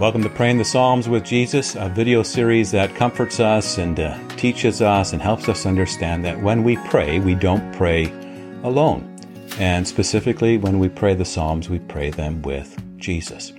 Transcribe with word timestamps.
Welcome 0.00 0.22
to 0.22 0.30
Praying 0.30 0.56
the 0.56 0.64
Psalms 0.64 1.10
with 1.10 1.24
Jesus, 1.24 1.74
a 1.74 1.90
video 1.90 2.22
series 2.22 2.70
that 2.70 2.94
comforts 2.94 3.38
us 3.38 3.76
and 3.76 4.00
uh, 4.00 4.18
teaches 4.28 4.80
us 4.80 5.12
and 5.12 5.20
helps 5.20 5.46
us 5.46 5.66
understand 5.66 6.24
that 6.24 6.40
when 6.40 6.64
we 6.64 6.78
pray, 6.88 7.18
we 7.18 7.34
don't 7.34 7.70
pray 7.74 8.06
alone. 8.62 9.14
And 9.58 9.86
specifically, 9.86 10.56
when 10.56 10.78
we 10.78 10.88
pray 10.88 11.12
the 11.12 11.26
Psalms, 11.26 11.68
we 11.68 11.80
pray 11.80 12.08
them 12.08 12.40
with 12.40 12.82
Jesus. 12.96 13.52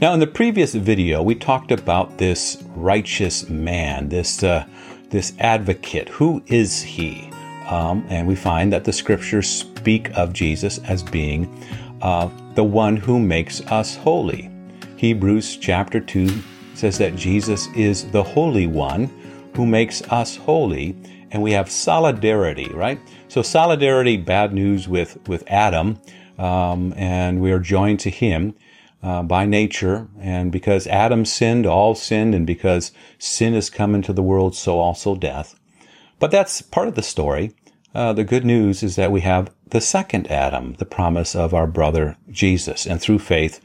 Now, 0.00 0.14
in 0.14 0.20
the 0.20 0.28
previous 0.28 0.76
video, 0.76 1.24
we 1.24 1.34
talked 1.34 1.72
about 1.72 2.18
this 2.18 2.62
righteous 2.76 3.48
man, 3.48 4.10
this 4.10 4.44
uh, 4.44 4.64
this 5.08 5.32
advocate. 5.40 6.08
Who 6.10 6.40
is 6.46 6.80
he? 6.80 7.32
Um, 7.68 8.06
and 8.08 8.28
we 8.28 8.36
find 8.36 8.72
that 8.72 8.84
the 8.84 8.92
scriptures 8.92 9.48
speak 9.48 10.16
of 10.16 10.32
Jesus 10.32 10.78
as 10.84 11.02
being 11.02 11.52
uh, 12.00 12.30
the 12.54 12.62
one 12.62 12.96
who 12.96 13.18
makes 13.18 13.60
us 13.62 13.96
holy. 13.96 14.52
Hebrews 15.00 15.56
chapter 15.56 15.98
2 15.98 16.42
says 16.74 16.98
that 16.98 17.16
Jesus 17.16 17.68
is 17.68 18.10
the 18.10 18.22
Holy 18.22 18.66
One 18.66 19.06
who 19.56 19.64
makes 19.64 20.02
us 20.12 20.36
holy, 20.36 20.94
and 21.30 21.42
we 21.42 21.52
have 21.52 21.70
solidarity, 21.70 22.68
right? 22.74 23.00
So, 23.26 23.40
solidarity, 23.40 24.18
bad 24.18 24.52
news 24.52 24.88
with, 24.88 25.16
with 25.26 25.42
Adam, 25.46 25.98
um, 26.36 26.92
and 26.98 27.40
we 27.40 27.50
are 27.50 27.58
joined 27.58 28.00
to 28.00 28.10
him. 28.10 28.54
Uh, 29.02 29.22
by 29.22 29.46
nature, 29.46 30.08
and 30.20 30.52
because 30.52 30.86
Adam 30.88 31.24
sinned, 31.24 31.64
all 31.64 31.94
sinned, 31.94 32.34
and 32.34 32.46
because 32.46 32.92
sin 33.18 33.54
has 33.54 33.70
come 33.70 33.94
into 33.94 34.12
the 34.12 34.22
world, 34.22 34.54
so 34.54 34.78
also 34.78 35.14
death. 35.14 35.58
But 36.18 36.30
that's 36.30 36.60
part 36.60 36.88
of 36.88 36.96
the 36.96 37.02
story. 37.02 37.54
Uh, 37.94 38.12
the 38.12 38.24
good 38.24 38.44
news 38.44 38.82
is 38.82 38.96
that 38.96 39.10
we 39.10 39.22
have 39.22 39.50
the 39.66 39.80
second 39.80 40.30
Adam, 40.30 40.74
the 40.74 40.84
promise 40.84 41.34
of 41.34 41.54
our 41.54 41.66
brother 41.66 42.18
Jesus, 42.30 42.86
and 42.86 43.00
through 43.00 43.20
faith, 43.20 43.62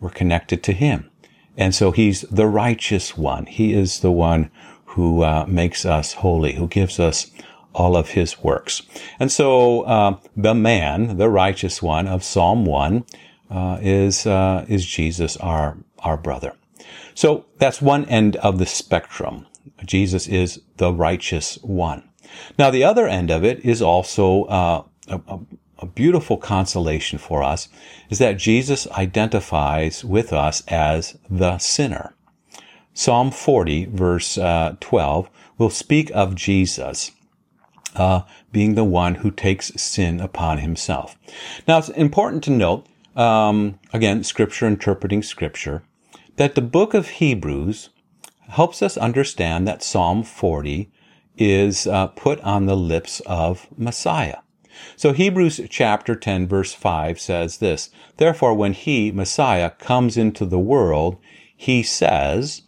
we're 0.00 0.10
connected 0.10 0.62
to 0.64 0.72
Him. 0.72 1.10
And 1.56 1.74
so 1.74 1.90
He's 1.90 2.22
the 2.22 2.46
righteous 2.46 3.16
one. 3.16 3.46
He 3.46 3.72
is 3.72 4.00
the 4.00 4.12
one 4.12 4.50
who 4.84 5.22
uh, 5.22 5.44
makes 5.48 5.84
us 5.84 6.14
holy, 6.14 6.54
who 6.54 6.68
gives 6.68 6.98
us 6.98 7.30
all 7.74 7.96
of 7.96 8.10
His 8.10 8.42
works. 8.42 8.82
And 9.18 9.30
so 9.30 9.82
uh, 9.82 10.18
the 10.36 10.54
man, 10.54 11.16
the 11.16 11.28
righteous 11.28 11.82
one 11.82 12.06
of 12.06 12.24
Psalm 12.24 12.64
1, 12.64 13.04
uh, 13.50 13.78
is, 13.80 14.26
uh, 14.26 14.64
is 14.68 14.84
Jesus, 14.84 15.36
our, 15.38 15.78
our 16.00 16.16
brother. 16.16 16.54
So 17.14 17.46
that's 17.58 17.82
one 17.82 18.04
end 18.04 18.36
of 18.36 18.58
the 18.58 18.66
spectrum. 18.66 19.46
Jesus 19.84 20.26
is 20.26 20.60
the 20.76 20.92
righteous 20.92 21.56
one. 21.62 22.08
Now, 22.58 22.70
the 22.70 22.84
other 22.84 23.06
end 23.06 23.30
of 23.30 23.44
it 23.44 23.64
is 23.64 23.82
also 23.82 24.44
uh, 24.44 24.84
a, 25.08 25.20
a, 25.26 25.40
a 25.78 25.86
beautiful 25.86 26.36
consolation 26.36 27.18
for 27.18 27.42
us 27.42 27.68
is 28.10 28.18
that 28.18 28.38
Jesus 28.38 28.88
identifies 28.90 30.04
with 30.04 30.32
us 30.32 30.62
as 30.68 31.18
the 31.30 31.58
sinner. 31.58 32.14
Psalm 32.94 33.30
40, 33.30 33.86
verse 33.86 34.36
uh, 34.36 34.76
12, 34.80 35.30
will 35.56 35.70
speak 35.70 36.10
of 36.14 36.34
Jesus 36.34 37.12
uh, 37.94 38.22
being 38.52 38.74
the 38.74 38.84
one 38.84 39.16
who 39.16 39.30
takes 39.30 39.68
sin 39.80 40.20
upon 40.20 40.58
himself. 40.58 41.16
Now, 41.66 41.78
it's 41.78 41.88
important 41.90 42.42
to 42.44 42.50
note, 42.50 42.86
um, 43.16 43.78
again, 43.92 44.24
Scripture 44.24 44.66
interpreting 44.66 45.22
Scripture, 45.22 45.82
that 46.36 46.54
the 46.54 46.60
book 46.60 46.94
of 46.94 47.08
Hebrews 47.08 47.90
helps 48.48 48.82
us 48.82 48.96
understand 48.96 49.66
that 49.68 49.82
Psalm 49.82 50.22
40 50.22 50.90
is 51.36 51.86
uh, 51.86 52.08
put 52.08 52.40
on 52.40 52.66
the 52.66 52.76
lips 52.76 53.20
of 53.26 53.68
Messiah. 53.76 54.38
So 54.96 55.12
Hebrews 55.12 55.60
chapter 55.70 56.14
10 56.14 56.46
verse 56.46 56.72
5 56.72 57.20
says 57.20 57.58
this, 57.58 57.90
Therefore 58.16 58.54
when 58.54 58.72
he, 58.72 59.10
Messiah, 59.10 59.70
comes 59.70 60.16
into 60.16 60.44
the 60.44 60.58
world, 60.58 61.16
he 61.56 61.82
says, 61.82 62.62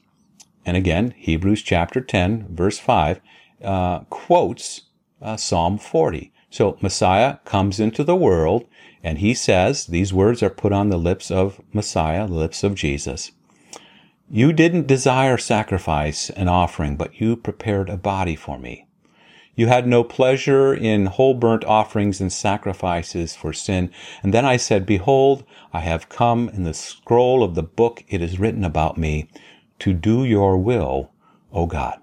and 0.64 0.76
again, 0.76 1.14
Hebrews 1.16 1.62
chapter 1.62 2.00
10 2.00 2.48
verse 2.50 2.78
5, 2.78 3.20
uh, 3.62 4.00
quotes 4.10 4.82
uh, 5.22 5.36
Psalm 5.36 5.78
40. 5.78 6.32
So 6.50 6.76
Messiah 6.80 7.38
comes 7.44 7.78
into 7.78 8.02
the 8.02 8.16
world 8.16 8.66
and 9.02 9.18
he 9.18 9.34
says, 9.34 9.86
these 9.86 10.12
words 10.12 10.42
are 10.42 10.50
put 10.50 10.72
on 10.72 10.88
the 10.88 10.98
lips 10.98 11.30
of 11.30 11.60
Messiah, 11.72 12.26
the 12.26 12.34
lips 12.34 12.64
of 12.64 12.74
Jesus. 12.74 13.32
You 14.32 14.52
didn't 14.52 14.86
desire 14.86 15.38
sacrifice 15.38 16.30
and 16.30 16.48
offering, 16.48 16.96
but 16.96 17.20
you 17.20 17.36
prepared 17.36 17.88
a 17.88 17.96
body 17.96 18.36
for 18.36 18.58
me. 18.58 18.86
You 19.60 19.66
had 19.66 19.86
no 19.86 20.02
pleasure 20.02 20.72
in 20.72 21.04
whole 21.04 21.34
burnt 21.34 21.66
offerings 21.66 22.18
and 22.18 22.32
sacrifices 22.32 23.36
for 23.36 23.52
sin. 23.52 23.90
And 24.22 24.32
then 24.32 24.46
I 24.46 24.56
said, 24.56 24.86
Behold, 24.86 25.44
I 25.70 25.80
have 25.80 26.08
come 26.08 26.48
in 26.48 26.62
the 26.62 26.72
scroll 26.72 27.44
of 27.44 27.54
the 27.54 27.62
book 27.62 28.02
it 28.08 28.22
is 28.22 28.40
written 28.40 28.64
about 28.64 28.96
me 28.96 29.28
to 29.80 29.92
do 29.92 30.24
your 30.24 30.56
will, 30.56 31.10
O 31.52 31.66
God. 31.66 32.00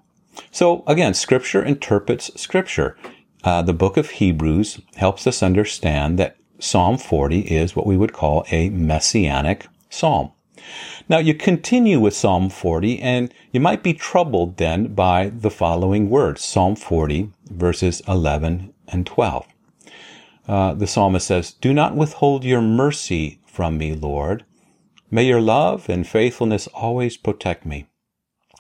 So 0.52 0.84
again, 0.86 1.16
scripture 1.16 1.64
interprets 1.64 2.30
scripture. 2.40 2.96
Uh, 3.44 3.64
the 3.64 3.74
book 3.74 3.98
of 3.98 4.12
Hebrews 4.12 4.80
helps 4.98 5.26
us 5.26 5.42
understand 5.42 6.20
that 6.20 6.38
Psalm 6.60 7.00
40 7.00 7.40
is 7.40 7.76
what 7.76 7.88
we 7.88 7.98
would 7.98 8.14
call 8.14 8.46
a 8.52 8.70
messianic 8.70 9.66
psalm. 9.90 10.32
Now 11.10 11.20
you 11.20 11.34
continue 11.34 12.00
with 12.00 12.16
Psalm 12.16 12.50
40 12.50 13.00
and 13.00 13.34
you 13.52 13.60
might 13.60 13.82
be 13.82 13.94
troubled 13.94 14.58
then 14.58 14.94
by 14.94 15.30
the 15.30 15.50
following 15.50 16.10
words. 16.10 16.44
Psalm 16.44 16.76
40 16.76 17.32
verses 17.50 18.02
11 18.08 18.74
and 18.88 19.06
12. 19.06 19.46
Uh, 20.48 20.74
the 20.74 20.88
psalmist 20.88 21.28
says, 21.28 21.54
Do 21.54 21.74
not 21.74 21.96
withhold 21.96 22.44
your 22.44 22.62
mercy 22.62 23.42
from 23.46 23.78
me, 23.78 23.94
Lord. 23.94 24.46
May 25.10 25.26
your 25.26 25.42
love 25.42 25.90
and 25.90 26.08
faithfulness 26.08 26.68
always 26.68 27.18
protect 27.18 27.66
me. 27.66 27.88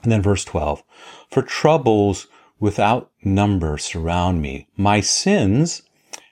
And 0.04 0.12
then 0.12 0.22
verse 0.22 0.46
12, 0.46 0.84
For 1.30 1.42
troubles 1.42 2.28
without 2.60 3.12
number 3.24 3.78
surround 3.78 4.42
me. 4.42 4.68
My 4.76 5.02
sins 5.02 5.84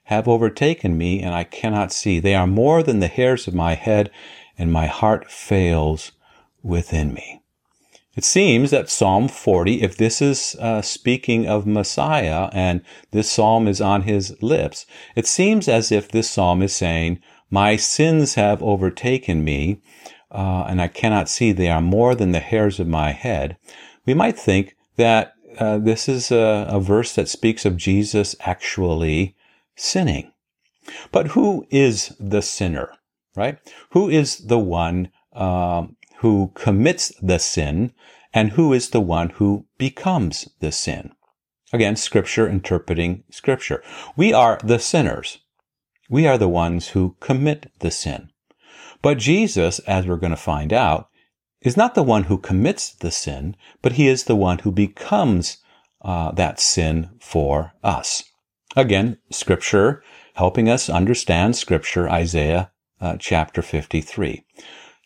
have 0.06 0.28
overtaken 0.28 0.98
me 0.98 1.22
and 1.22 1.34
I 1.34 1.44
cannot 1.44 1.92
see. 1.92 2.20
They 2.20 2.36
are 2.36 2.48
more 2.48 2.84
than 2.84 3.00
the 3.00 3.08
hairs 3.08 3.48
of 3.48 3.54
my 3.54 3.74
head 3.74 4.12
and 4.58 4.72
my 4.72 4.88
heart 4.88 5.30
fails 5.30 6.12
within 6.64 7.14
me. 7.14 7.42
It 8.16 8.24
seems 8.24 8.72
that 8.72 8.90
Psalm 8.90 9.28
40, 9.28 9.82
if 9.82 9.98
this 9.98 10.22
is 10.22 10.56
uh, 10.60 10.82
speaking 10.82 11.48
of 11.48 11.68
Messiah 11.68 12.50
and 12.54 12.82
this 13.12 13.30
psalm 13.30 13.68
is 13.68 13.82
on 13.82 14.04
his 14.04 14.42
lips, 14.42 14.86
it 15.16 15.28
seems 15.28 15.68
as 15.68 15.92
if 15.92 16.08
this 16.08 16.30
psalm 16.30 16.62
is 16.62 16.74
saying, 16.74 17.20
My 17.50 17.76
sins 17.76 18.36
have 18.36 18.64
overtaken 18.64 19.44
me, 19.44 19.82
uh, 20.32 20.64
and 20.70 20.82
I 20.82 20.88
cannot 20.88 21.28
see 21.28 21.52
they 21.52 21.70
are 21.70 21.82
more 21.82 22.16
than 22.16 22.32
the 22.32 22.40
hairs 22.40 22.80
of 22.80 22.88
my 22.88 23.12
head. 23.12 23.58
We 24.06 24.14
might 24.14 24.40
think 24.40 24.78
that 24.96 25.34
uh, 25.60 25.80
this 25.80 26.08
is 26.08 26.32
a, 26.32 26.68
a 26.70 26.80
verse 26.80 27.14
that 27.16 27.28
speaks 27.28 27.66
of 27.66 27.76
Jesus 27.76 28.36
actually 28.42 29.36
sinning. 29.76 30.32
But 31.12 31.28
who 31.28 31.66
is 31.70 32.16
the 32.20 32.42
sinner, 32.42 32.92
right? 33.36 33.60
Who 33.92 34.08
is 34.08 34.38
the 34.38 34.60
one 34.60 35.10
um, 35.34 35.98
who 36.18 36.52
commits 36.56 37.12
the 37.22 37.40
sin 37.40 37.94
and 38.34 38.52
who 38.52 38.74
is 38.74 38.90
the 38.90 39.02
one 39.02 39.30
who 39.32 39.66
becomes 39.78 40.50
the 40.60 40.72
sin. 40.72 41.12
Again, 41.74 41.96
scripture 41.96 42.48
interpreting 42.48 43.24
scripture. 43.30 43.84
We 44.16 44.34
are 44.34 44.60
the 44.64 44.80
sinners. 44.80 45.40
We 46.10 46.28
are 46.28 46.38
the 46.38 46.50
ones 46.50 46.90
who 46.90 47.16
commit 47.20 47.72
the 47.80 47.92
sin. 47.92 48.30
But 49.02 49.18
Jesus, 49.18 49.80
as 49.80 50.06
we're 50.06 50.18
going 50.18 50.32
to 50.32 50.38
find 50.38 50.72
out, 50.72 51.10
is 51.62 51.76
not 51.76 51.96
the 51.96 52.04
one 52.04 52.24
who 52.24 52.38
commits 52.38 52.94
the 52.94 53.12
sin, 53.12 53.56
but 53.82 53.94
he 53.94 54.08
is 54.08 54.26
the 54.26 54.36
one 54.36 54.60
who 54.60 54.72
becomes 54.72 55.58
uh, 56.02 56.32
that 56.32 56.60
sin 56.60 57.10
for 57.20 57.74
us. 57.84 58.24
Again, 58.76 59.18
scripture 59.32 60.04
helping 60.36 60.70
us 60.70 60.90
understand 60.90 61.56
scripture, 61.56 62.10
Isaiah 62.10 62.72
uh, 63.02 63.16
chapter 63.20 63.62
53 63.62 64.46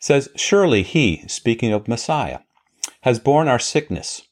says, 0.00 0.28
Surely 0.34 0.82
he, 0.82 1.24
speaking 1.28 1.72
of 1.72 1.86
Messiah, 1.86 2.40
has 3.02 3.20
borne 3.20 3.46
our 3.46 3.58
sickness, 3.58 4.22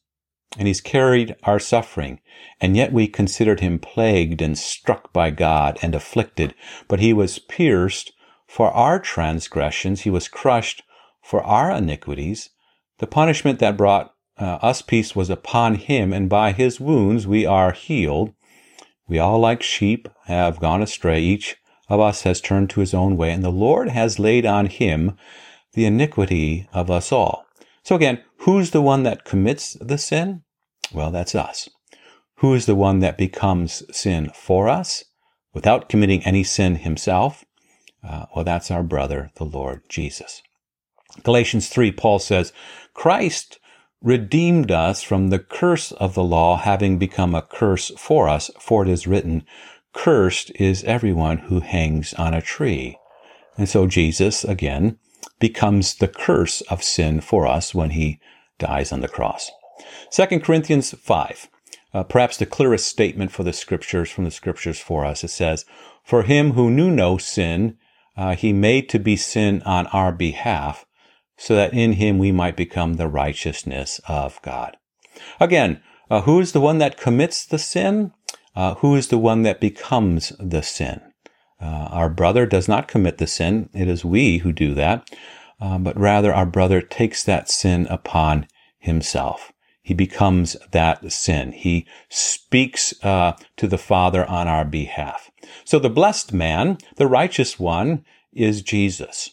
and 0.58 0.66
he's 0.66 0.80
carried 0.80 1.36
our 1.44 1.58
suffering, 1.58 2.20
and 2.60 2.76
yet 2.76 2.92
we 2.92 3.06
considered 3.06 3.60
him 3.60 3.78
plagued 3.78 4.42
and 4.42 4.58
struck 4.58 5.12
by 5.12 5.30
God 5.30 5.78
and 5.82 5.94
afflicted, 5.94 6.54
but 6.88 7.00
he 7.00 7.12
was 7.12 7.38
pierced 7.38 8.12
for 8.46 8.70
our 8.72 8.98
transgressions, 8.98 10.00
he 10.00 10.10
was 10.10 10.26
crushed 10.26 10.82
for 11.22 11.42
our 11.44 11.70
iniquities. 11.70 12.48
The 12.98 13.06
punishment 13.06 13.58
that 13.58 13.76
brought 13.76 14.14
uh, 14.38 14.58
us 14.62 14.80
peace 14.80 15.14
was 15.14 15.28
upon 15.28 15.74
him, 15.74 16.12
and 16.12 16.30
by 16.30 16.52
his 16.52 16.80
wounds 16.80 17.26
we 17.26 17.44
are 17.44 17.72
healed. 17.72 18.32
We 19.06 19.18
all, 19.18 19.38
like 19.38 19.62
sheep, 19.62 20.08
have 20.24 20.60
gone 20.60 20.82
astray. 20.82 21.20
Each 21.20 21.56
of 21.88 22.00
us 22.00 22.22
has 22.22 22.40
turned 22.40 22.70
to 22.70 22.80
his 22.80 22.94
own 22.94 23.16
way, 23.16 23.32
and 23.32 23.44
the 23.44 23.50
Lord 23.50 23.90
has 23.90 24.18
laid 24.18 24.46
on 24.46 24.66
him 24.66 25.16
the 25.78 25.86
iniquity 25.86 26.68
of 26.72 26.90
us 26.90 27.12
all. 27.12 27.46
So 27.84 27.94
again, 27.94 28.20
who's 28.38 28.72
the 28.72 28.82
one 28.82 29.04
that 29.04 29.24
commits 29.24 29.74
the 29.74 29.96
sin? 29.96 30.42
Well, 30.92 31.12
that's 31.12 31.36
us. 31.36 31.68
Who 32.38 32.52
is 32.52 32.66
the 32.66 32.74
one 32.74 32.98
that 32.98 33.16
becomes 33.16 33.84
sin 33.96 34.32
for 34.34 34.68
us 34.68 35.04
without 35.54 35.88
committing 35.88 36.24
any 36.24 36.42
sin 36.42 36.76
himself? 36.76 37.44
Uh, 38.02 38.26
well, 38.34 38.44
that's 38.44 38.72
our 38.72 38.82
brother, 38.82 39.30
the 39.36 39.44
Lord 39.44 39.82
Jesus. 39.88 40.42
Galatians 41.22 41.68
3, 41.68 41.92
Paul 41.92 42.18
says, 42.18 42.52
Christ 42.92 43.60
redeemed 44.02 44.72
us 44.72 45.04
from 45.04 45.28
the 45.28 45.38
curse 45.38 45.92
of 45.92 46.14
the 46.14 46.24
law, 46.24 46.56
having 46.56 46.98
become 46.98 47.36
a 47.36 47.42
curse 47.42 47.92
for 47.96 48.28
us, 48.28 48.50
for 48.58 48.82
it 48.82 48.88
is 48.88 49.06
written, 49.06 49.44
Cursed 49.92 50.50
is 50.56 50.82
everyone 50.82 51.38
who 51.38 51.60
hangs 51.60 52.14
on 52.14 52.34
a 52.34 52.42
tree. 52.42 52.98
And 53.56 53.68
so 53.68 53.86
Jesus, 53.86 54.42
again, 54.42 54.98
becomes 55.38 55.94
the 55.94 56.08
curse 56.08 56.60
of 56.62 56.82
sin 56.82 57.20
for 57.20 57.46
us 57.46 57.74
when 57.74 57.90
he 57.90 58.20
dies 58.58 58.92
on 58.92 59.00
the 59.00 59.08
cross. 59.08 59.50
2 60.10 60.40
Corinthians 60.40 60.92
5, 60.92 61.48
uh, 61.94 62.02
perhaps 62.04 62.36
the 62.36 62.46
clearest 62.46 62.86
statement 62.86 63.30
for 63.30 63.44
the 63.44 63.52
scriptures, 63.52 64.10
from 64.10 64.24
the 64.24 64.30
scriptures 64.30 64.78
for 64.78 65.04
us. 65.04 65.22
It 65.22 65.28
says, 65.28 65.64
For 66.04 66.22
him 66.24 66.52
who 66.52 66.70
knew 66.70 66.90
no 66.90 67.18
sin, 67.18 67.78
uh, 68.16 68.34
he 68.34 68.52
made 68.52 68.88
to 68.88 68.98
be 68.98 69.16
sin 69.16 69.62
on 69.64 69.86
our 69.88 70.12
behalf, 70.12 70.84
so 71.36 71.54
that 71.54 71.72
in 71.72 71.92
him 71.94 72.18
we 72.18 72.32
might 72.32 72.56
become 72.56 72.94
the 72.94 73.06
righteousness 73.06 74.00
of 74.08 74.42
God. 74.42 74.76
Again, 75.38 75.80
uh, 76.10 76.22
who 76.22 76.40
is 76.40 76.52
the 76.52 76.60
one 76.60 76.78
that 76.78 76.98
commits 76.98 77.46
the 77.46 77.58
sin? 77.58 78.12
Uh, 78.56 78.74
who 78.76 78.96
is 78.96 79.08
the 79.08 79.18
one 79.18 79.42
that 79.42 79.60
becomes 79.60 80.32
the 80.40 80.62
sin? 80.62 81.00
Uh, 81.60 81.88
our 81.90 82.08
brother 82.08 82.46
does 82.46 82.68
not 82.68 82.88
commit 82.88 83.18
the 83.18 83.26
sin. 83.26 83.68
It 83.74 83.88
is 83.88 84.04
we 84.04 84.38
who 84.38 84.52
do 84.52 84.74
that. 84.74 85.10
Uh, 85.60 85.78
but 85.78 85.98
rather 85.98 86.32
our 86.32 86.46
brother 86.46 86.80
takes 86.80 87.24
that 87.24 87.50
sin 87.50 87.86
upon 87.90 88.46
himself. 88.78 89.52
He 89.82 89.94
becomes 89.94 90.56
that 90.70 91.10
sin. 91.10 91.52
He 91.52 91.86
speaks 92.08 92.92
uh, 93.02 93.32
to 93.56 93.66
the 93.66 93.78
Father 93.78 94.28
on 94.28 94.46
our 94.46 94.64
behalf. 94.64 95.30
So 95.64 95.78
the 95.78 95.88
blessed 95.88 96.32
man, 96.32 96.78
the 96.96 97.06
righteous 97.06 97.58
one, 97.58 98.04
is 98.32 98.62
Jesus. 98.62 99.30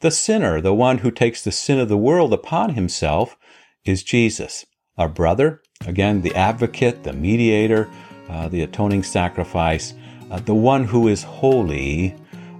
The 0.00 0.10
sinner, 0.10 0.60
the 0.60 0.72
one 0.74 0.98
who 0.98 1.10
takes 1.10 1.42
the 1.42 1.52
sin 1.52 1.80
of 1.80 1.88
the 1.88 1.96
world 1.96 2.32
upon 2.32 2.74
himself, 2.74 3.36
is 3.84 4.02
Jesus. 4.02 4.64
Our 4.96 5.08
brother, 5.08 5.60
again, 5.84 6.22
the 6.22 6.34
advocate, 6.34 7.02
the 7.02 7.12
mediator, 7.12 7.90
uh, 8.28 8.48
the 8.48 8.62
atoning 8.62 9.02
sacrifice, 9.02 9.92
uh, 10.30 10.38
the 10.40 10.54
one 10.54 10.84
who 10.84 11.08
is 11.08 11.22
holy, 11.22 12.14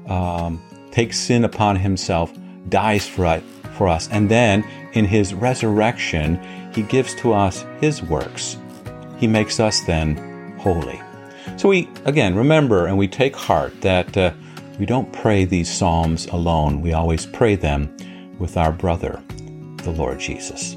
um, 0.09 0.63
takes 0.91 1.19
sin 1.19 1.45
upon 1.45 1.77
himself, 1.77 2.33
dies 2.69 3.07
for, 3.07 3.37
it, 3.37 3.43
for 3.77 3.89
us, 3.89 4.09
and 4.09 4.29
then 4.29 4.65
in 4.93 5.05
his 5.05 5.35
resurrection, 5.35 6.41
he 6.73 6.83
gives 6.83 7.15
to 7.17 7.33
us 7.33 7.65
his 7.81 8.03
works. 8.03 8.57
He 9.19 9.27
makes 9.27 9.61
us 9.61 9.81
then 9.81 10.57
holy. 10.59 11.01
So 11.57 11.69
we, 11.69 11.89
again, 12.05 12.35
remember 12.35 12.87
and 12.87 12.99
we 12.99 13.09
take 13.09 13.35
heart 13.35 13.81
that 13.81 14.17
uh, 14.17 14.33
we 14.79 14.87
don't 14.87 15.11
pray 15.13 15.45
these 15.45 15.73
Psalms 15.73 16.27
alone. 16.27 16.83
We 16.83 16.93
always 16.93 17.27
pray 17.27 17.57
them 17.57 17.95
with 18.39 18.57
our 18.57 18.73
brother, 18.73 19.23
the 19.83 19.91
Lord 19.91 20.19
Jesus. 20.19 20.77